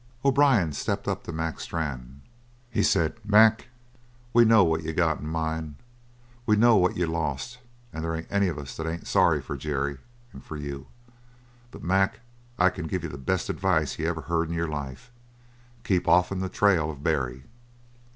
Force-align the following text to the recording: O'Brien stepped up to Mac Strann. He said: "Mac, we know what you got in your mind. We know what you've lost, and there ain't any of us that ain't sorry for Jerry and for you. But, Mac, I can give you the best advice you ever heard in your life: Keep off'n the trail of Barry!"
O'Brien 0.25 0.73
stepped 0.73 1.07
up 1.07 1.23
to 1.25 1.31
Mac 1.31 1.59
Strann. 1.59 2.21
He 2.71 2.81
said: 2.81 3.19
"Mac, 3.23 3.67
we 4.33 4.43
know 4.43 4.63
what 4.63 4.81
you 4.81 4.93
got 4.93 5.17
in 5.19 5.25
your 5.25 5.31
mind. 5.31 5.75
We 6.47 6.55
know 6.55 6.75
what 6.75 6.97
you've 6.97 7.11
lost, 7.11 7.59
and 7.93 8.03
there 8.03 8.15
ain't 8.15 8.25
any 8.31 8.47
of 8.47 8.57
us 8.57 8.75
that 8.77 8.87
ain't 8.87 9.05
sorry 9.05 9.43
for 9.43 9.55
Jerry 9.55 9.99
and 10.33 10.43
for 10.43 10.57
you. 10.57 10.87
But, 11.69 11.83
Mac, 11.83 12.21
I 12.57 12.71
can 12.71 12.87
give 12.87 13.03
you 13.03 13.09
the 13.09 13.19
best 13.19 13.47
advice 13.47 13.99
you 13.99 14.07
ever 14.07 14.21
heard 14.21 14.47
in 14.49 14.55
your 14.55 14.67
life: 14.67 15.11
Keep 15.83 16.07
off'n 16.07 16.39
the 16.39 16.49
trail 16.49 16.89
of 16.89 17.03
Barry!" 17.03 17.43